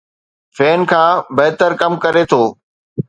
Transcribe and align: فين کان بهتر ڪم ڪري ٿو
فين 0.55 0.79
کان 0.91 1.09
بهتر 1.37 1.71
ڪم 1.81 1.91
ڪري 2.03 2.23
ٿو 2.31 2.41